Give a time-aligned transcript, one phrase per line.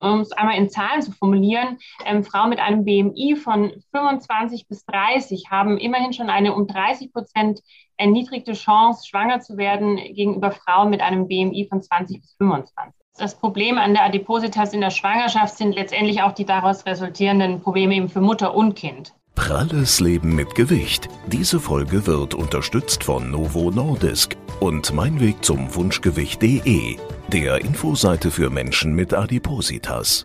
[0.00, 4.84] um es einmal in Zahlen zu formulieren, ähm, Frauen mit einem BMI von 25 bis
[4.86, 7.60] 30 haben immerhin schon eine um 30 Prozent
[7.96, 12.94] erniedrigte Chance, schwanger zu werden, gegenüber Frauen mit einem BMI von 20 bis 25.
[13.18, 17.96] Das Problem an der Adipositas in der Schwangerschaft sind letztendlich auch die daraus resultierenden Probleme
[17.96, 19.12] eben für Mutter und Kind.
[19.38, 21.08] Pralles Leben mit Gewicht.
[21.28, 26.96] Diese Folge wird unterstützt von Novo Nordisk und mein Weg zum Wunschgewicht.de,
[27.28, 30.24] der Infoseite für Menschen mit Adipositas.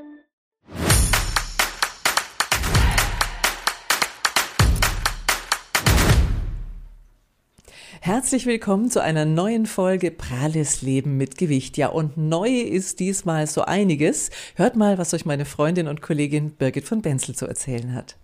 [8.01, 11.77] Herzlich willkommen zu einer neuen Folge Pralles Leben mit Gewicht.
[11.77, 14.31] Ja, und neu ist diesmal so einiges.
[14.55, 18.17] Hört mal, was euch meine Freundin und Kollegin Birgit von Benzel zu erzählen hat.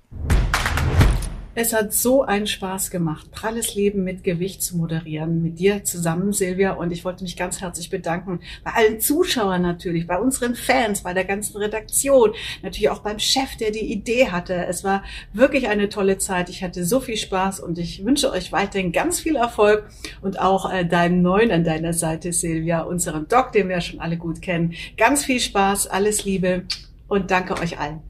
[1.55, 6.31] Es hat so einen Spaß gemacht, pralles Leben mit Gewicht zu moderieren, mit dir zusammen,
[6.31, 6.73] Silvia.
[6.73, 11.13] Und ich wollte mich ganz herzlich bedanken bei allen Zuschauern natürlich, bei unseren Fans, bei
[11.13, 14.53] der ganzen Redaktion, natürlich auch beim Chef, der die Idee hatte.
[14.67, 16.49] Es war wirklich eine tolle Zeit.
[16.49, 19.89] Ich hatte so viel Spaß und ich wünsche euch weiterhin ganz viel Erfolg
[20.21, 23.99] und auch äh, deinem Neuen an deiner Seite, Silvia, unserem Doc, den wir ja schon
[23.99, 24.75] alle gut kennen.
[24.97, 26.63] Ganz viel Spaß, alles Liebe
[27.07, 28.08] und danke euch allen.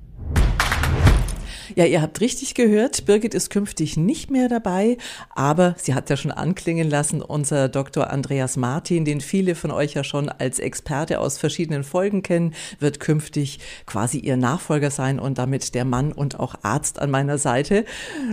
[1.76, 4.98] Ja, ihr habt richtig gehört, Birgit ist künftig nicht mehr dabei,
[5.36, 8.10] aber sie hat ja schon anklingen lassen, unser Dr.
[8.10, 13.00] Andreas Martin, den viele von euch ja schon als Experte aus verschiedenen Folgen kennen, wird
[13.00, 17.86] künftig quasi ihr Nachfolger sein und damit der Mann und auch Arzt an meiner Seite.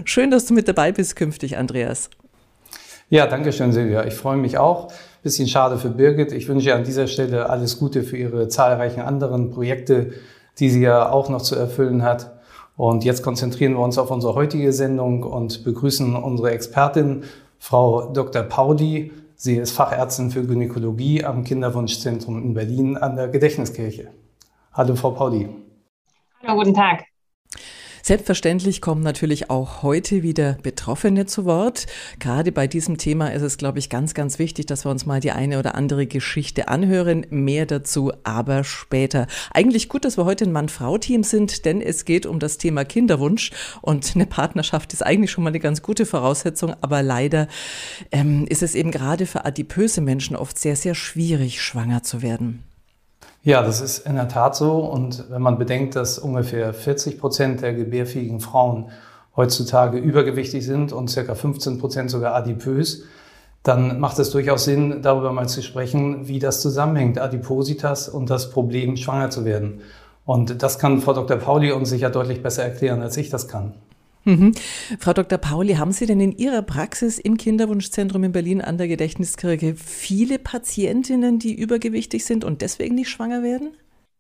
[0.05, 2.11] Schön, dass du mit dabei bist künftig, Andreas.
[3.09, 4.05] Ja, danke schön, Silvia.
[4.05, 4.92] Ich freue mich auch.
[5.23, 6.33] Bisschen schade für Birgit.
[6.33, 10.12] Ich wünsche ihr an dieser Stelle alles Gute für ihre zahlreichen anderen Projekte,
[10.59, 12.36] die sie ja auch noch zu erfüllen hat.
[12.77, 17.24] Und jetzt konzentrieren wir uns auf unsere heutige Sendung und begrüßen unsere Expertin,
[17.58, 18.42] Frau Dr.
[18.42, 19.12] Paudi.
[19.34, 24.10] Sie ist Fachärztin für Gynäkologie am Kinderwunschzentrum in Berlin an der Gedächtniskirche.
[24.72, 25.48] Hallo, Frau Paudi.
[26.42, 27.05] Hallo, guten Tag.
[28.06, 31.86] Selbstverständlich kommen natürlich auch heute wieder Betroffene zu Wort.
[32.20, 35.18] Gerade bei diesem Thema ist es, glaube ich, ganz, ganz wichtig, dass wir uns mal
[35.18, 37.27] die eine oder andere Geschichte anhören.
[37.30, 39.27] Mehr dazu aber später.
[39.52, 43.50] Eigentlich gut, dass wir heute ein Mann-Frau-Team sind, denn es geht um das Thema Kinderwunsch
[43.83, 47.48] und eine Partnerschaft ist eigentlich schon mal eine ganz gute Voraussetzung, aber leider
[48.12, 52.65] ähm, ist es eben gerade für adipöse Menschen oft sehr, sehr schwierig, schwanger zu werden.
[53.46, 54.79] Ja, das ist in der Tat so.
[54.79, 58.90] Und wenn man bedenkt, dass ungefähr 40 Prozent der gebärfähigen Frauen
[59.36, 63.05] heutzutage übergewichtig sind und circa 15 Prozent sogar adipös,
[63.62, 68.51] dann macht es durchaus Sinn, darüber mal zu sprechen, wie das zusammenhängt, Adipositas und das
[68.51, 69.80] Problem, schwanger zu werden.
[70.24, 71.36] Und das kann Frau Dr.
[71.36, 73.74] Pauli uns sicher deutlich besser erklären, als ich das kann.
[74.27, 74.53] Mhm.
[74.98, 75.39] Frau Dr.
[75.39, 80.41] Pauli, haben Sie denn in Ihrer Praxis im Kinderwunschzentrum in Berlin an der Gedächtniskirche viele
[80.41, 83.77] Patientinnen, die übergewichtig sind und deswegen nicht schwanger werden?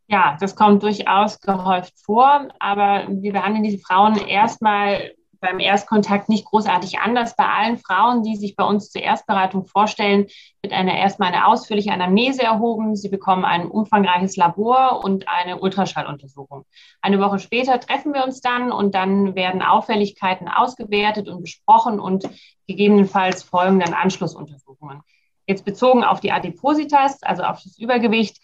[0.08, 6.44] Ja, das kommt durchaus gehäuft vor, aber wir behandeln diese Frauen erstmal beim Erstkontakt nicht
[6.46, 7.36] großartig anders.
[7.36, 10.26] Bei allen Frauen, die sich bei uns zur Erstberatung vorstellen,
[10.62, 12.96] wird eine, erstmal eine ausführliche Anamnese erhoben.
[12.96, 16.64] Sie bekommen ein umfangreiches Labor und eine Ultraschalluntersuchung.
[17.00, 22.28] Eine Woche später treffen wir uns dann und dann werden Auffälligkeiten ausgewertet und besprochen und
[22.66, 25.02] gegebenenfalls folgen dann Anschlussuntersuchungen.
[25.46, 28.38] Jetzt bezogen auf die Adipositas, also auf das Übergewicht,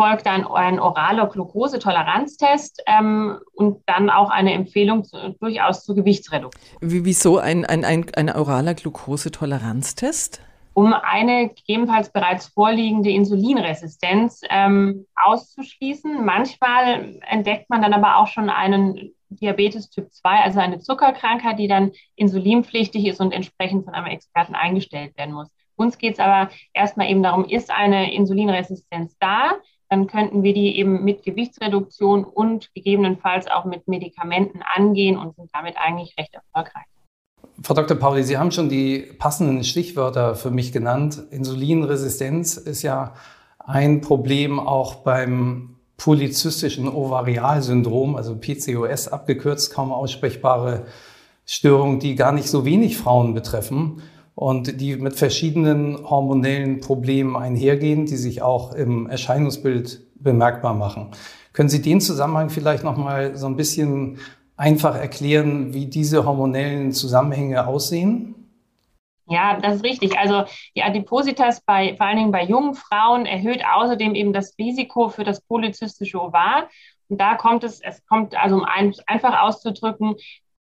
[0.00, 6.80] folgt dann ein oraler Glukosetoleranztest ähm, und dann auch eine Empfehlung zu, durchaus zur Gewichtsreduktion.
[6.80, 10.40] Wie, wieso ein, ein, ein, ein oraler Glukosetoleranztest?
[10.72, 16.24] Um eine gegebenenfalls bereits vorliegende Insulinresistenz ähm, auszuschließen.
[16.24, 21.68] Manchmal entdeckt man dann aber auch schon einen Diabetes Typ 2, also eine Zuckerkrankheit, die
[21.68, 25.48] dann insulinpflichtig ist und entsprechend von einem Experten eingestellt werden muss.
[25.76, 29.52] Uns geht es aber erstmal eben darum, ist eine Insulinresistenz da?
[29.90, 35.50] Dann könnten wir die eben mit Gewichtsreduktion und gegebenenfalls auch mit Medikamenten angehen und sind
[35.52, 36.84] damit eigentlich recht erfolgreich.
[37.62, 37.96] Frau Dr.
[37.96, 41.20] Pauli, Sie haben schon die passenden Stichwörter für mich genannt.
[41.30, 43.14] Insulinresistenz ist ja
[43.58, 50.86] ein Problem auch beim polyzystischen Ovarialsyndrom, also PCOS abgekürzt, kaum aussprechbare
[51.44, 54.02] Störung, die gar nicht so wenig Frauen betreffen
[54.40, 61.10] und die mit verschiedenen hormonellen Problemen einhergehen, die sich auch im Erscheinungsbild bemerkbar machen.
[61.52, 64.18] Können Sie den Zusammenhang vielleicht noch mal so ein bisschen
[64.56, 68.34] einfach erklären, wie diese hormonellen Zusammenhänge aussehen?
[69.26, 70.18] Ja, das ist richtig.
[70.18, 70.44] Also
[70.74, 75.24] die Adipositas bei, vor allen Dingen bei jungen Frauen erhöht außerdem eben das Risiko für
[75.24, 76.70] das polyzystische Ovar.
[77.10, 80.16] Und da kommt es, es kommt also um ein, einfach auszudrücken,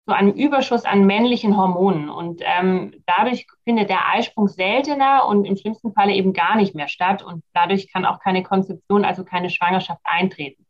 [0.09, 2.09] zu einem Überschuss an männlichen Hormonen.
[2.09, 6.89] Und ähm, dadurch findet der Eisprung seltener und im schlimmsten Falle eben gar nicht mehr
[6.89, 7.23] statt.
[7.23, 10.65] Und dadurch kann auch keine Konzeption, also keine Schwangerschaft eintreten.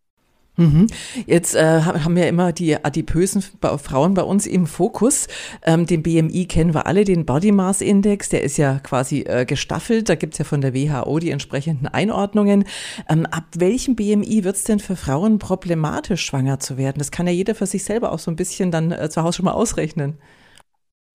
[0.58, 0.88] Mhm.
[1.26, 5.28] Jetzt äh, haben wir immer die adipösen Frauen bei uns im Fokus.
[5.62, 9.46] Ähm, den BMI kennen wir alle, den Body Mass Index, der ist ja quasi äh,
[9.46, 10.08] gestaffelt.
[10.08, 12.64] Da gibt es ja von der WHO die entsprechenden Einordnungen.
[13.08, 16.98] Ähm, ab welchem BMI wird es denn für Frauen problematisch, schwanger zu werden?
[16.98, 19.36] Das kann ja jeder für sich selber auch so ein bisschen dann äh, zu Hause
[19.36, 20.18] schon mal ausrechnen.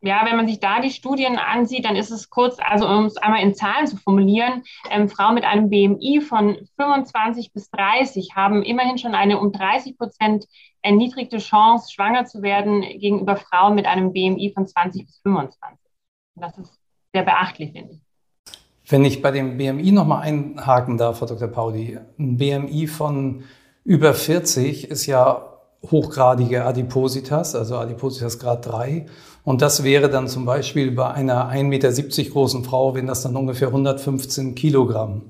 [0.06, 3.16] Ja, wenn man sich da die Studien ansieht, dann ist es kurz, also um es
[3.16, 8.64] einmal in Zahlen zu formulieren, ähm, Frauen mit einem BMI von 25 bis 30 haben
[8.64, 10.46] immerhin schon eine um 30 Prozent
[10.82, 15.80] erniedrigte Chance, schwanger zu werden, gegenüber Frauen mit einem BMI von 20 bis 25.
[16.36, 16.78] Und das ist
[17.14, 18.02] sehr beachtlich, finde ich.
[18.92, 21.48] Wenn ich bei dem BMI nochmal einhaken darf, Frau Dr.
[21.48, 23.46] Pauli, ein BMI von
[23.86, 25.50] über 40 ist ja
[25.90, 29.06] hochgradige Adipositas, also Adipositas Grad 3.
[29.44, 33.36] Und das wäre dann zum Beispiel bei einer 1,70 Meter großen Frau, wenn das dann
[33.36, 35.24] ungefähr 115 Kilogramm.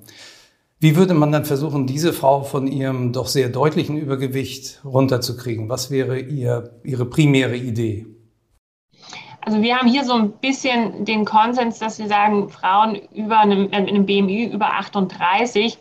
[0.80, 5.69] Wie würde man dann versuchen, diese Frau von ihrem doch sehr deutlichen Übergewicht runterzukriegen?
[5.69, 8.06] Was wäre ihr, Ihre primäre Idee?
[9.39, 13.71] Also wir haben hier so ein bisschen den Konsens, dass wir sagen, Frauen über einem,
[13.71, 15.77] äh, einem BMI über 38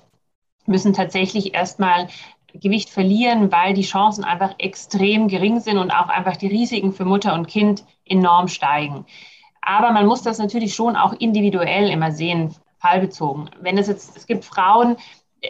[0.67, 2.09] müssen tatsächlich erstmal
[2.55, 7.05] Gewicht verlieren, weil die Chancen einfach extrem gering sind und auch einfach die Risiken für
[7.05, 9.07] Mutter und Kind enorm steigen.
[9.61, 13.49] Aber man muss das natürlich schon auch individuell immer sehen, fallbezogen.
[13.61, 14.97] Wenn es jetzt, es gibt Frauen,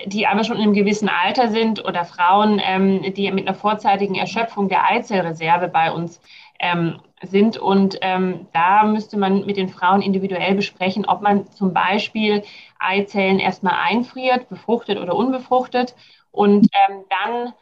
[0.07, 4.15] die aber schon in einem gewissen Alter sind oder Frauen, ähm, die mit einer vorzeitigen
[4.15, 6.21] Erschöpfung der Eizellreserve bei uns
[6.61, 7.59] ähm, sind.
[7.59, 12.43] Und ähm, da müsste man mit den Frauen individuell besprechen, ob man zum Beispiel
[12.79, 15.95] Eizellen erstmal einfriert, befruchtet oder unbefruchtet
[16.33, 17.53] und ähm, dann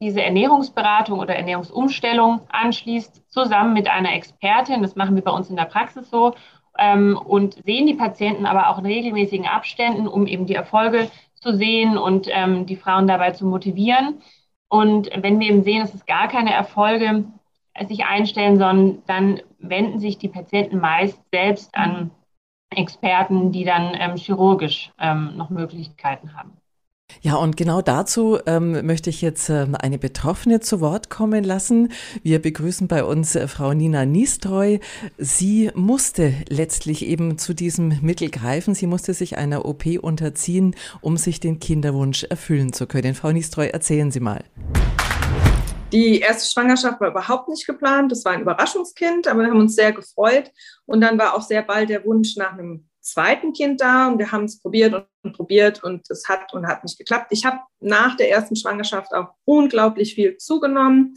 [0.00, 5.56] diese Ernährungsberatung oder Ernährungsumstellung anschließt, zusammen mit einer Expertin, das machen wir bei uns in
[5.56, 6.34] der Praxis so,
[6.78, 11.54] ähm, und sehen die Patienten aber auch in regelmäßigen Abständen, um eben die Erfolge zu
[11.54, 14.20] sehen und ähm, die Frauen dabei zu motivieren.
[14.68, 17.24] Und wenn wir eben sehen, dass es gar keine Erfolge
[17.86, 22.10] sich einstellen, sondern dann wenden sich die Patienten meist selbst an
[22.70, 26.58] Experten, die dann ähm, chirurgisch ähm, noch Möglichkeiten haben.
[27.20, 31.90] Ja, und genau dazu ähm, möchte ich jetzt ähm, eine Betroffene zu Wort kommen lassen.
[32.22, 34.78] Wir begrüßen bei uns äh, Frau Nina Niestreu.
[35.16, 38.74] Sie musste letztlich eben zu diesem Mittel greifen.
[38.74, 43.14] Sie musste sich einer OP unterziehen, um sich den Kinderwunsch erfüllen zu können.
[43.14, 44.44] Frau Niestreu, erzählen Sie mal.
[45.92, 48.12] Die erste Schwangerschaft war überhaupt nicht geplant.
[48.12, 50.52] Das war ein Überraschungskind, aber wir haben uns sehr gefreut.
[50.86, 54.32] Und dann war auch sehr bald der Wunsch nach einem zweiten Kind da und wir
[54.32, 57.28] haben es probiert und probiert und es hat und hat nicht geklappt.
[57.30, 61.14] Ich habe nach der ersten Schwangerschaft auch unglaublich viel zugenommen.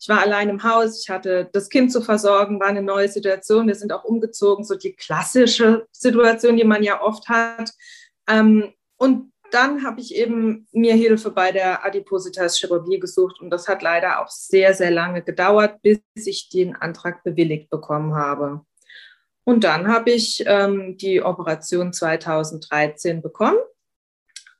[0.00, 3.68] Ich war allein im Haus, ich hatte das Kind zu versorgen, war eine neue Situation.
[3.68, 7.72] Wir sind auch umgezogen, so die klassische Situation, die man ja oft hat.
[8.28, 13.82] Ähm, und dann habe ich eben mir Hilfe bei der Adipositas-Chirurgie gesucht und das hat
[13.82, 18.64] leider auch sehr, sehr lange gedauert, bis ich den Antrag bewilligt bekommen habe.
[19.44, 23.58] Und dann habe ich ähm, die Operation 2013 bekommen.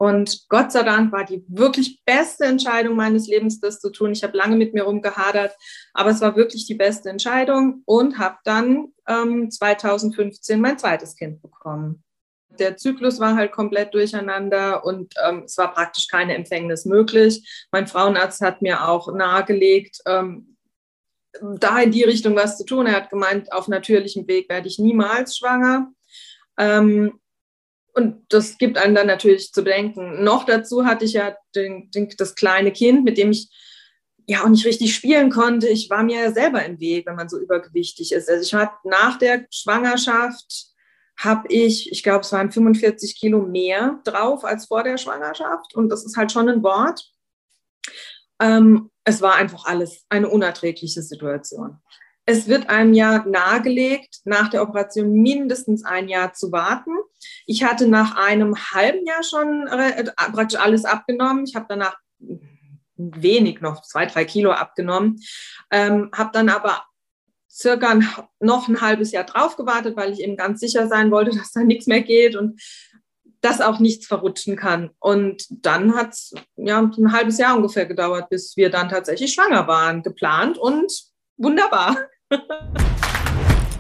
[0.02, 4.11] Und Gott sei Dank war die wirklich beste Entscheidung meines Lebens, das zu tun.
[4.11, 5.56] Ich habe lange mit mir rumgehadert,
[5.94, 11.40] aber es war wirklich die beste Entscheidung und habe dann ähm, 2015 mein zweites Kind
[11.40, 12.02] bekommen.
[12.58, 17.67] Der Zyklus war halt komplett durcheinander und ähm, es war praktisch keine Empfängnis möglich.
[17.70, 20.52] Mein Frauenarzt hat mir auch nahegelegt, ähm,
[21.41, 22.86] da in die Richtung was zu tun.
[22.86, 25.93] Er hat gemeint, auf natürlichem Weg werde ich niemals schwanger.
[26.58, 27.19] Ähm,
[27.94, 30.24] und das gibt einem dann natürlich zu bedenken.
[30.24, 33.51] Noch dazu hatte ich ja den, den, das kleine Kind, mit dem ich
[34.27, 35.69] ja auch nicht richtig spielen konnte.
[35.69, 38.31] Ich war mir ja selber im Weg, wenn man so übergewichtig ist.
[38.31, 40.72] Also ich hatte nach der Schwangerschaft
[41.19, 45.74] habe ich, ich glaube, es waren 45 Kilo mehr drauf als vor der Schwangerschaft.
[45.74, 47.12] Und das ist halt schon ein Wort.
[48.41, 51.79] Ähm, es war einfach alles eine unerträgliche Situation.
[52.25, 56.93] Es wird einem ja nahegelegt, nach der Operation mindestens ein Jahr zu warten.
[57.47, 61.44] Ich hatte nach einem halben Jahr schon äh, praktisch alles abgenommen.
[61.44, 61.97] Ich habe danach
[62.97, 65.21] wenig noch, zwei, drei Kilo abgenommen,
[65.73, 66.85] ähm, habe dann aber
[67.51, 67.99] circa
[68.41, 71.65] noch ein halbes Jahr drauf gewartet, weil ich eben ganz sicher sein wollte, dass da
[71.65, 72.61] nichts mehr geht und
[73.43, 74.91] dass auch nichts verrutschen kann.
[75.01, 79.67] Und dann hat es ja ein halbes Jahr ungefähr gedauert, bis wir dann tatsächlich schwanger
[79.67, 80.93] waren, geplant und
[81.37, 81.96] wunderbar.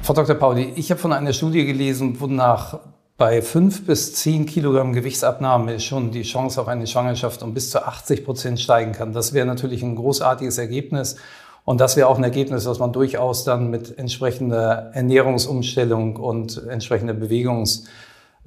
[0.02, 0.34] Frau Dr.
[0.34, 2.80] Pauli, ich habe von einer Studie gelesen, wonach
[3.16, 7.86] bei fünf bis zehn Kilogramm Gewichtsabnahme schon die Chance auf eine Schwangerschaft um bis zu
[7.86, 9.12] 80 Prozent steigen kann.
[9.12, 11.16] Das wäre natürlich ein großartiges Ergebnis.
[11.64, 17.14] Und das wäre auch ein Ergebnis, was man durchaus dann mit entsprechender Ernährungsumstellung und entsprechender
[17.14, 17.84] Bewegungs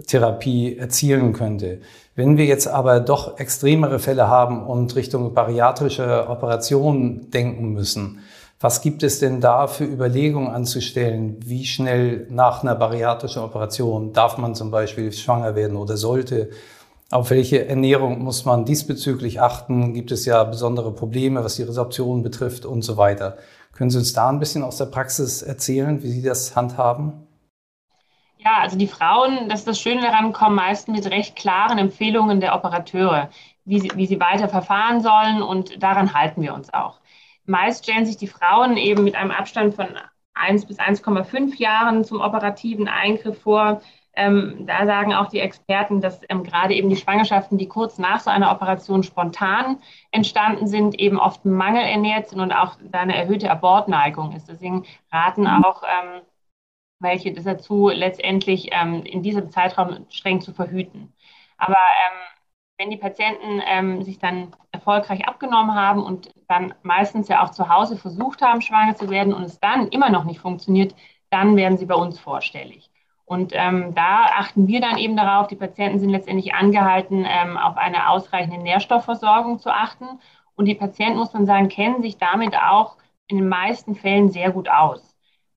[0.03, 1.79] Therapie erzielen könnte.
[2.15, 8.19] Wenn wir jetzt aber doch extremere Fälle haben und Richtung bariatrische Operationen denken müssen,
[8.59, 11.37] was gibt es denn da für Überlegungen anzustellen?
[11.45, 16.49] Wie schnell nach einer bariatrischen Operation darf man zum Beispiel schwanger werden oder sollte?
[17.11, 19.93] Auf welche Ernährung muss man diesbezüglich achten?
[19.93, 23.37] Gibt es ja besondere Probleme, was die Resorption betrifft und so weiter?
[23.73, 27.25] Können Sie uns da ein bisschen aus der Praxis erzählen, wie Sie das handhaben?
[28.45, 32.39] Ja, also die Frauen, das ist das Schöne daran, kommen meist mit recht klaren Empfehlungen
[32.39, 33.31] der Operateure,
[33.65, 36.99] wie sie, wie sie weiter verfahren sollen und daran halten wir uns auch.
[37.45, 39.87] Meist stellen sich die Frauen eben mit einem Abstand von
[40.35, 43.81] 1 bis 1,5 Jahren zum operativen Eingriff vor.
[44.15, 48.19] Ähm, da sagen auch die Experten, dass ähm, gerade eben die Schwangerschaften, die kurz nach
[48.19, 49.79] so einer Operation spontan
[50.11, 54.47] entstanden sind, eben oft mangelernährt sind und auch da eine erhöhte Abortneigung ist.
[54.47, 55.65] Deswegen raten mhm.
[55.65, 56.21] auch ähm,
[56.99, 61.13] welche dazu, letztendlich ähm, in diesem Zeitraum streng zu verhüten.
[61.57, 62.19] Aber ähm,
[62.77, 67.69] wenn die Patienten ähm, sich dann erfolgreich abgenommen haben und dann meistens ja auch zu
[67.69, 70.95] Hause versucht haben, schwanger zu werden und es dann immer noch nicht funktioniert,
[71.29, 72.89] dann werden sie bei uns vorstellig.
[73.25, 77.75] Und ähm, da achten wir dann eben darauf, die Patienten sind letztendlich angehalten, ähm, auf
[77.77, 80.19] eine ausreichende Nährstoffversorgung zu achten.
[80.55, 82.97] Und die Patienten, muss man sagen, kennen sich damit auch
[83.27, 85.14] in den meisten Fällen sehr gut aus.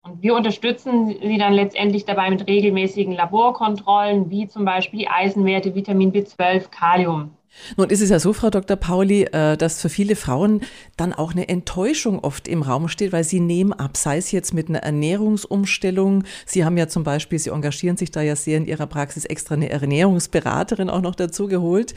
[0.09, 6.13] Und wir unterstützen sie dann letztendlich dabei mit regelmäßigen Laborkontrollen, wie zum Beispiel Eisenwerte, Vitamin
[6.13, 7.33] B12, Kalium.
[7.77, 8.77] Nun ist es ja so, Frau Dr.
[8.77, 10.61] Pauli, äh, dass für viele Frauen
[10.97, 14.55] dann auch eine Enttäuschung oft im Raum steht, weil sie nehmen ab, sei es jetzt
[14.55, 16.25] mit einer Ernährungsumstellung.
[16.47, 19.55] Sie haben ja zum Beispiel, Sie engagieren sich da ja sehr in Ihrer Praxis extra
[19.55, 21.95] eine Ernährungsberaterin auch noch dazu geholt.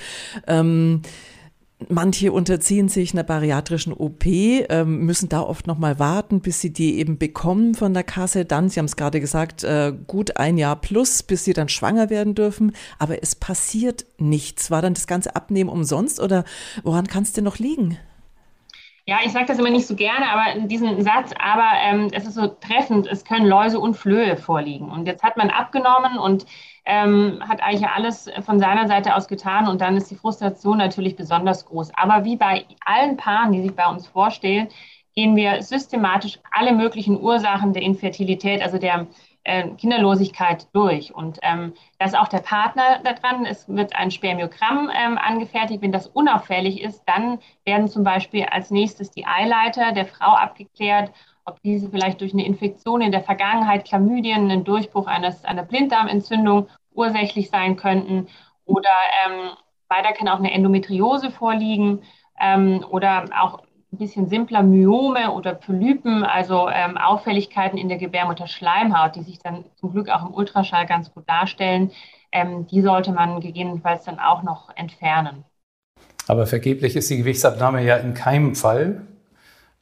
[0.48, 1.02] Ähm,
[1.90, 6.72] Manche unterziehen sich einer bariatrischen OP, ähm, müssen da oft noch mal warten, bis sie
[6.72, 8.46] die eben bekommen von der Kasse.
[8.46, 12.10] Dann, Sie haben es gerade gesagt, äh, gut ein Jahr plus, bis sie dann schwanger
[12.10, 12.74] werden dürfen.
[13.00, 14.72] Aber es passiert nichts.
[14.72, 16.44] War dann das ganze Abnehmen umsonst oder
[16.84, 17.98] woran kann es denn noch liegen?
[19.08, 22.26] Ja, ich sage das immer nicht so gerne, aber in diesem Satz, aber ähm, es
[22.28, 24.92] ist so treffend, es können Läuse und Flöhe vorliegen.
[24.92, 26.46] Und jetzt hat man abgenommen und
[26.86, 31.16] ähm, hat eigentlich alles von seiner Seite aus getan und dann ist die Frustration natürlich
[31.16, 31.92] besonders groß.
[31.96, 34.68] Aber wie bei allen Paaren, die sich bei uns vorstellen,
[35.16, 39.08] gehen wir systematisch alle möglichen Ursachen der Infertilität, also der
[39.44, 41.14] äh, Kinderlosigkeit durch.
[41.14, 43.46] Und ähm, da ist auch der Partner da dran.
[43.46, 45.82] Es wird ein Spermiogramm ähm, angefertigt.
[45.82, 51.12] Wenn das unauffällig ist, dann werden zum Beispiel als nächstes die Eileiter der Frau abgeklärt
[51.46, 56.68] ob diese vielleicht durch eine Infektion in der Vergangenheit, Chlamydien, einen Durchbruch eines, einer Blinddarmentzündung
[56.94, 58.28] ursächlich sein könnten.
[58.66, 58.90] Oder
[59.26, 59.52] ähm,
[59.88, 62.04] weiter kann auch eine Endometriose vorliegen
[62.40, 69.16] ähm, oder auch ein bisschen simpler Myome oder Polypen, also ähm, Auffälligkeiten in der Gebärmutterschleimhaut,
[69.16, 71.92] die sich dann zum Glück auch im Ultraschall ganz gut darstellen.
[72.32, 75.44] Ähm, die sollte man gegebenenfalls dann auch noch entfernen.
[76.28, 79.08] Aber vergeblich ist die Gewichtsabnahme ja in keinem Fall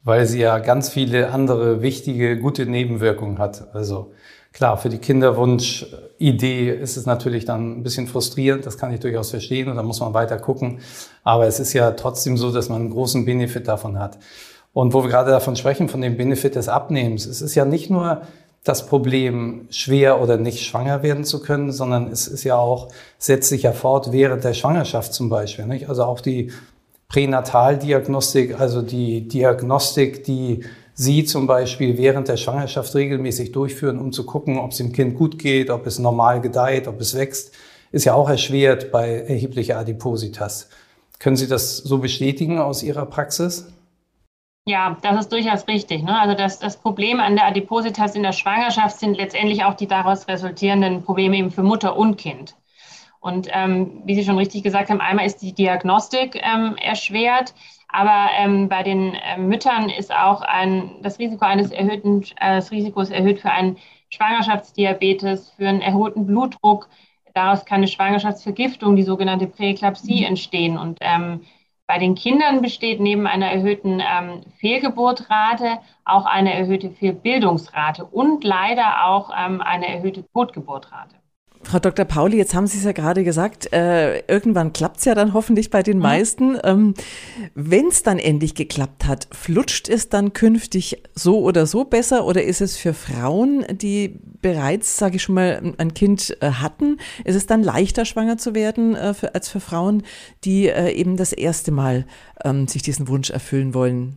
[0.02, 3.74] weil sie ja ganz viele andere wichtige, gute Nebenwirkungen hat.
[3.74, 4.12] Also
[4.52, 9.30] klar, für die Kinderwunsch-Idee ist es natürlich dann ein bisschen frustrierend, das kann ich durchaus
[9.30, 10.80] verstehen und da muss man weiter gucken.
[11.22, 14.18] Aber es ist ja trotzdem so, dass man einen großen Benefit davon hat.
[14.72, 17.90] Und wo wir gerade davon sprechen, von dem Benefit des Abnehmens, es ist ja nicht
[17.90, 18.22] nur
[18.62, 22.88] das Problem, schwer oder nicht schwanger werden zu können, sondern es ist ja auch,
[23.18, 25.66] setzt sich ja fort während der Schwangerschaft zum Beispiel.
[25.66, 25.88] Nicht?
[25.88, 26.52] Also auch die
[27.08, 30.64] Pränataldiagnostik, also die Diagnostik, die
[31.00, 35.16] Sie zum Beispiel während der Schwangerschaft regelmäßig durchführen, um zu gucken, ob es dem Kind
[35.16, 37.54] gut geht, ob es normal gedeiht, ob es wächst,
[37.90, 40.68] ist ja auch erschwert bei erheblicher Adipositas.
[41.18, 43.72] Können Sie das so bestätigen aus Ihrer Praxis?
[44.66, 46.02] Ja, das ist durchaus richtig.
[46.02, 46.20] Ne?
[46.20, 50.28] Also das, das Problem an der Adipositas in der Schwangerschaft sind letztendlich auch die daraus
[50.28, 52.56] resultierenden Probleme eben für Mutter und Kind.
[53.20, 57.54] Und ähm, wie Sie schon richtig gesagt haben, einmal ist die Diagnostik ähm, erschwert,
[57.92, 62.70] aber ähm, bei den äh, Müttern ist auch ein, das Risiko eines erhöhten, äh, das
[62.70, 63.76] Risiko ist erhöht für einen
[64.10, 66.88] Schwangerschaftsdiabetes, für einen erhöhten Blutdruck.
[67.34, 70.26] Daraus kann eine Schwangerschaftsvergiftung, die sogenannte Präeklampsie, mhm.
[70.26, 70.78] entstehen.
[70.78, 71.42] Und ähm,
[71.86, 79.06] bei den Kindern besteht neben einer erhöhten ähm, Fehlgeburtrate auch eine erhöhte Fehlbildungsrate und leider
[79.06, 81.16] auch ähm, eine erhöhte Totgeburtrate.
[81.62, 82.06] Frau Dr.
[82.06, 85.68] Pauli, jetzt haben Sie es ja gerade gesagt, äh, irgendwann klappt es ja dann hoffentlich
[85.70, 86.02] bei den mhm.
[86.02, 86.58] meisten.
[86.64, 86.94] Ähm,
[87.54, 92.42] Wenn es dann endlich geklappt hat, flutscht es dann künftig so oder so besser oder
[92.42, 97.36] ist es für Frauen, die bereits, sage ich schon mal, ein Kind äh, hatten, ist
[97.36, 100.02] es dann leichter schwanger zu werden äh, für, als für Frauen,
[100.44, 102.06] die äh, eben das erste Mal
[102.42, 104.16] ähm, sich diesen Wunsch erfüllen wollen?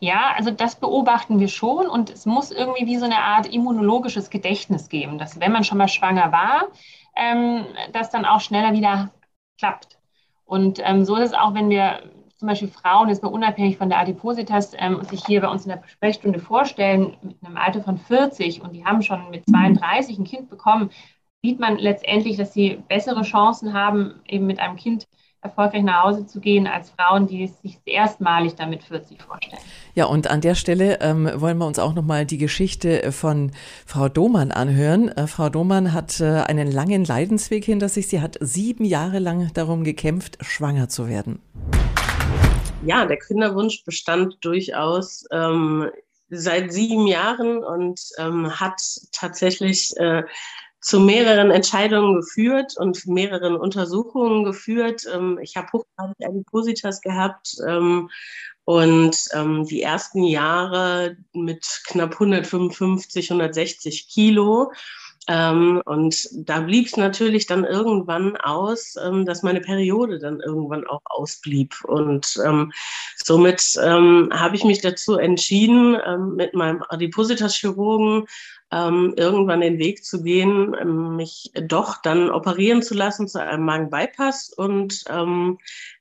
[0.00, 4.30] Ja, also das beobachten wir schon und es muss irgendwie wie so eine Art immunologisches
[4.30, 6.68] Gedächtnis geben, dass wenn man schon mal schwanger war,
[7.16, 9.10] ähm, das dann auch schneller wieder
[9.58, 9.98] klappt.
[10.44, 12.02] Und ähm, so ist es auch, wenn wir
[12.36, 15.70] zum Beispiel Frauen, jetzt mal unabhängig von der Adipositas, ähm, sich hier bei uns in
[15.70, 20.24] der Sprechstunde vorstellen, mit einem Alter von 40 und die haben schon mit 32 ein
[20.24, 20.90] Kind bekommen,
[21.42, 25.08] sieht man letztendlich, dass sie bessere Chancen haben, eben mit einem Kind
[25.46, 29.62] erfolgreich nach Hause zu gehen, als Frauen, die es sich erstmalig damit 40 vorstellen.
[29.94, 33.52] Ja, und an der Stelle ähm, wollen wir uns auch nochmal die Geschichte von
[33.86, 35.08] Frau Domann anhören.
[35.08, 38.08] Äh, Frau Domann hat äh, einen langen Leidensweg hinter sich.
[38.08, 41.40] Sie hat sieben Jahre lang darum gekämpft, schwanger zu werden.
[42.84, 45.90] Ja, der Kinderwunsch bestand durchaus ähm,
[46.28, 48.80] seit sieben Jahren und ähm, hat
[49.12, 50.24] tatsächlich äh,
[50.80, 55.04] zu mehreren Entscheidungen geführt und mehreren Untersuchungen geführt.
[55.12, 58.10] Ähm, ich habe hochgradig Adipositas gehabt ähm,
[58.64, 64.72] und ähm, die ersten Jahre mit knapp 155, 160 Kilo.
[65.28, 70.86] Ähm, und da blieb es natürlich dann irgendwann aus, ähm, dass meine Periode dann irgendwann
[70.86, 71.74] auch ausblieb.
[71.84, 72.72] Und ähm,
[73.16, 78.26] somit ähm, habe ich mich dazu entschieden, ähm, mit meinem Adipositas-Chirurgen
[78.72, 84.52] ähm, irgendwann den Weg zu gehen, mich doch dann operieren zu lassen zu einem Magenbypass.
[84.52, 85.04] Und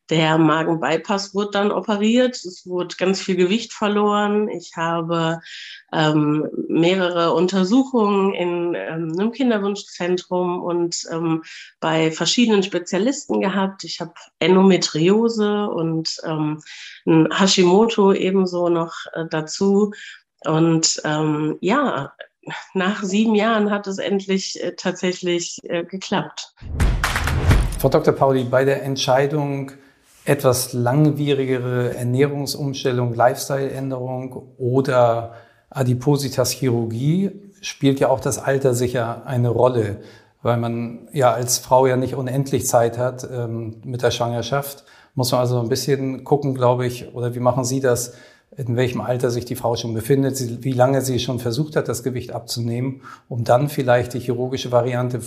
[0.09, 2.35] der Magenbypass wurde dann operiert.
[2.35, 4.49] Es wurde ganz viel Gewicht verloren.
[4.49, 5.39] Ich habe
[5.91, 11.43] ähm, mehrere Untersuchungen in ähm, einem Kinderwunschzentrum und ähm,
[11.79, 13.83] bei verschiedenen Spezialisten gehabt.
[13.83, 16.61] Ich habe Endometriose und ähm,
[17.07, 19.91] ein Hashimoto ebenso noch äh, dazu.
[20.45, 22.13] Und ähm, ja,
[22.75, 26.53] nach sieben Jahren hat es endlich äh, tatsächlich äh, geklappt.
[27.79, 28.13] Frau Dr.
[28.13, 29.71] Pauli, bei der Entscheidung,
[30.25, 35.33] etwas langwierigere Ernährungsumstellung, Lifestyle-Änderung oder
[35.69, 39.97] Adipositas-Chirurgie spielt ja auch das Alter sicher eine Rolle,
[40.41, 44.83] weil man ja als Frau ja nicht unendlich Zeit hat ähm, mit der Schwangerschaft.
[45.13, 48.13] Muss man also ein bisschen gucken, glaube ich, oder wie machen Sie das,
[48.57, 52.03] in welchem Alter sich die Frau schon befindet, wie lange sie schon versucht hat, das
[52.03, 55.21] Gewicht abzunehmen, um dann vielleicht die chirurgische Variante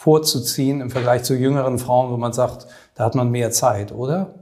[0.00, 4.34] vorzuziehen im Vergleich zu jüngeren Frauen, wo man sagt, da hat man mehr Zeit, oder?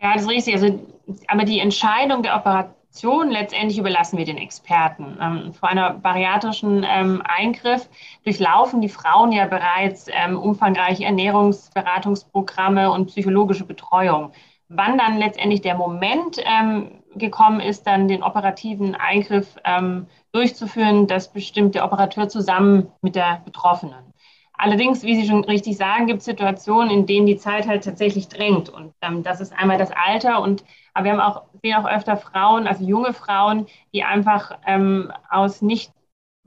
[0.00, 0.54] Ja, das ist richtig.
[0.54, 0.78] Also,
[1.26, 5.18] aber die Entscheidung der Operation letztendlich überlassen wir den Experten.
[5.20, 7.88] Ähm, vor einer bariatrischen ähm, Eingriff
[8.22, 14.30] durchlaufen die Frauen ja bereits ähm, umfangreiche Ernährungsberatungsprogramme und psychologische Betreuung.
[14.68, 21.32] Wann dann letztendlich der Moment ähm, gekommen ist, dann den operativen Eingriff ähm, durchzuführen, das
[21.32, 24.13] bestimmt der Operateur zusammen mit der Betroffenen.
[24.56, 28.28] Allerdings, wie Sie schon richtig sagen, gibt es Situationen, in denen die Zeit halt tatsächlich
[28.28, 28.68] drängt.
[28.68, 30.40] Und ähm, das ist einmal das Alter.
[30.42, 30.64] Und
[30.94, 35.60] aber wir haben auch, sehen auch öfter Frauen, also junge Frauen, die einfach ähm, aus
[35.60, 35.92] nicht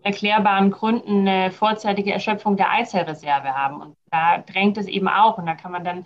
[0.03, 3.81] erklärbaren Gründen eine vorzeitige Erschöpfung der Eizellreserve haben.
[3.81, 5.37] Und da drängt es eben auch.
[5.37, 6.05] Und da kann man dann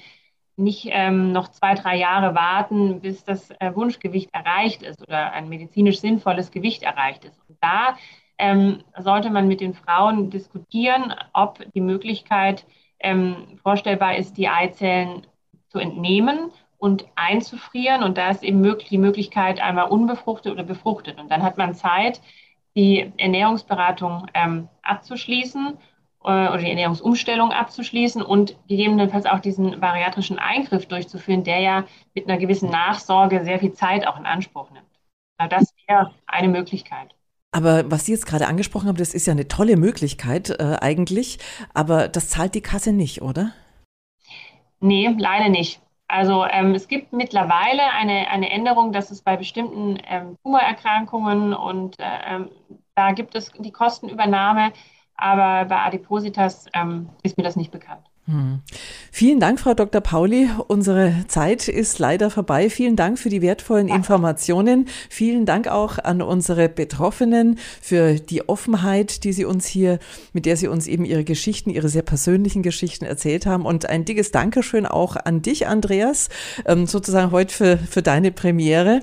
[0.58, 5.50] nicht ähm, noch zwei, drei Jahre warten, bis das äh, Wunschgewicht erreicht ist oder ein
[5.50, 7.40] medizinisch sinnvolles Gewicht erreicht ist.
[7.48, 7.96] Und da
[8.42, 12.66] ähm, sollte man mit den Frauen diskutieren, ob die Möglichkeit
[13.00, 15.28] ähm, vorstellbar ist, die Eizellen
[15.70, 18.02] zu entnehmen und einzufrieren.
[18.04, 21.20] Und da ist eben möglich, die Möglichkeit einmal unbefruchtet oder befruchtet.
[21.20, 22.20] Und dann hat man Zeit,
[22.76, 25.78] die Ernährungsberatung ähm, abzuschließen
[26.24, 31.84] äh, oder die Ernährungsumstellung abzuschließen und gegebenenfalls auch diesen bariatrischen Eingriff durchzuführen, der ja
[32.16, 34.88] mit einer gewissen Nachsorge sehr viel Zeit auch in Anspruch nimmt.
[35.50, 37.16] Das wäre eine Möglichkeit.
[37.52, 41.40] Aber was Sie jetzt gerade angesprochen haben, das ist ja eine tolle Möglichkeit äh, eigentlich,
[41.74, 43.52] aber das zahlt die Kasse nicht, oder?
[44.80, 45.82] Nee, leider nicht.
[46.08, 52.00] Also ähm, es gibt mittlerweile eine, eine Änderung, dass es bei bestimmten ähm, Tumorerkrankungen und
[52.00, 52.50] äh, ähm,
[52.96, 54.72] da gibt es die Kostenübernahme
[55.22, 58.11] aber bei Adipositas ähm, ist mir das nicht bekannt.
[58.32, 58.62] Hm.
[59.12, 60.00] Vielen Dank, Frau Dr.
[60.00, 60.50] Pauli.
[60.68, 62.70] Unsere Zeit ist leider vorbei.
[62.70, 63.96] Vielen Dank für die wertvollen ja.
[63.96, 64.88] Informationen.
[65.10, 70.00] Vielen Dank auch an unsere Betroffenen für die Offenheit, die Sie uns hier,
[70.32, 73.66] mit der Sie uns eben Ihre Geschichten, Ihre sehr persönlichen Geschichten erzählt haben.
[73.66, 76.30] Und ein dickes Dankeschön auch an dich, Andreas,
[76.66, 79.02] ähm, sozusagen heute für, für deine Premiere.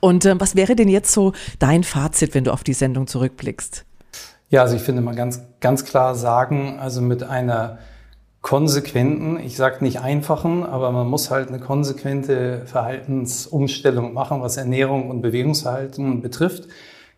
[0.00, 3.84] Und äh, was wäre denn jetzt so dein Fazit, wenn du auf die Sendung zurückblickst?
[4.48, 7.78] Ja, also ich finde man ganz, ganz klar sagen, also mit einer
[8.46, 15.10] konsequenten, ich sage nicht einfachen, aber man muss halt eine konsequente Verhaltensumstellung machen, was Ernährung
[15.10, 16.68] und Bewegungsverhalten betrifft,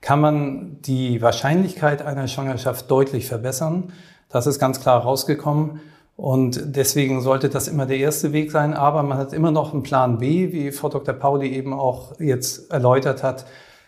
[0.01, 3.93] kann man die Wahrscheinlichkeit einer Schwangerschaft deutlich verbessern.
[4.31, 5.81] Das ist ganz klar rausgekommen.
[6.17, 8.73] Und deswegen sollte das immer der erste Weg sein.
[8.73, 11.13] Aber man hat immer noch einen Plan B, wie Frau Dr.
[11.13, 13.45] Pauli eben auch jetzt erläutert hat,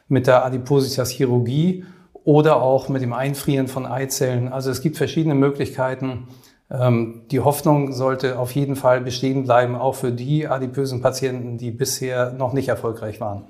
[0.09, 1.87] mit der Adipositas-Chirurgie
[2.23, 4.53] oder auch mit dem Einfrieren von Eizellen.
[4.53, 6.29] Also es gibt verschiedene Möglichkeiten,
[6.73, 12.33] die Hoffnung sollte auf jeden Fall bestehen bleiben, auch für die adipösen Patienten, die bisher
[12.33, 13.43] noch nicht erfolgreich waren.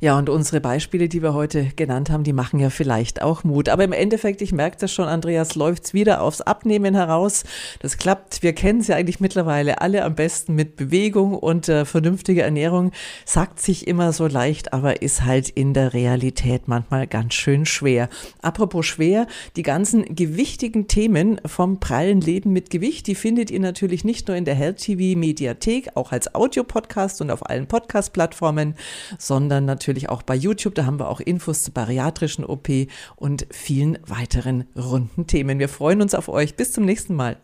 [0.00, 3.68] Ja, und unsere Beispiele, die wir heute genannt haben, die machen ja vielleicht auch Mut.
[3.68, 7.42] Aber im Endeffekt, ich merke das schon, Andreas, läuft's wieder aufs Abnehmen heraus.
[7.80, 8.42] Das klappt.
[8.42, 12.92] Wir kennen es ja eigentlich mittlerweile alle am besten mit Bewegung und äh, vernünftiger Ernährung.
[13.24, 18.08] Sagt sich immer so leicht, aber ist halt in der Realität manchmal ganz schön schwer.
[18.40, 24.04] Apropos schwer, die ganzen gewichtigen Themen vom prallen Leben mit Gewicht, die findet ihr natürlich
[24.04, 28.74] nicht nur in der Health TV Mediathek, auch als Audiopodcast und auf allen Podcast-Plattformen,
[29.18, 30.74] sondern natürlich auch bei YouTube.
[30.74, 32.68] Da haben wir auch Infos zur bariatrischen OP
[33.16, 35.58] und vielen weiteren runden Themen.
[35.58, 36.54] Wir freuen uns auf euch.
[36.54, 37.36] Bis zum nächsten Mal.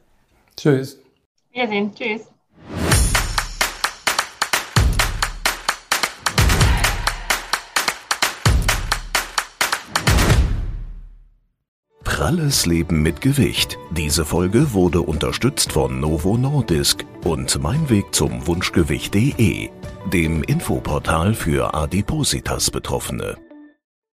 [0.57, 0.99] Tschüss.
[1.53, 1.95] Wiedersehen.
[1.95, 2.23] Tschüss.
[12.19, 13.79] Pralles Leben mit Gewicht.
[13.93, 19.71] Diese Folge wurde unterstützt von Novo Nordisk und Mein Weg zum Wunschgewicht.de,
[20.13, 23.37] dem Infoportal für Adipositas Betroffene.